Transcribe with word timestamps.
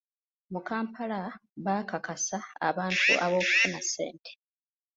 Mu 0.51 0.59
Kampala 0.67 1.19
baakakakasa 1.65 2.37
abantu 2.69 3.11
ab’okufuna 3.25 3.79
ssente. 3.85 4.31